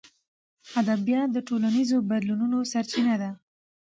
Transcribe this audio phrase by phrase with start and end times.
[0.81, 3.31] ادبیات د ټولنیزو بدلونونو سرچینه ده.